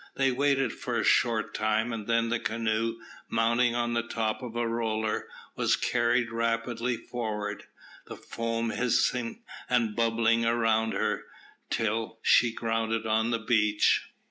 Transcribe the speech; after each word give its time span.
They 0.15 0.31
waited 0.31 0.73
for 0.73 0.97
a 0.97 1.03
short 1.03 1.53
time, 1.53 1.93
and 1.93 2.07
then 2.07 2.29
the 2.29 2.39
canoe, 2.39 2.97
mounting 3.29 3.75
on 3.75 3.93
the 3.93 4.01
top 4.01 4.41
of 4.41 4.55
a 4.55 4.67
roller, 4.67 5.27
was 5.55 5.75
carried 5.75 6.31
rapidly 6.31 6.97
forward, 6.97 7.65
the 8.07 8.15
foam 8.17 8.71
hissing 8.71 9.43
and 9.69 9.95
bubbling 9.95 10.41
round 10.41 10.93
her, 10.93 11.25
till 11.69 12.17
she 12.23 12.51
grounded 12.51 13.05
on 13.05 13.29
the 13.29 13.37
beach. 13.45 14.09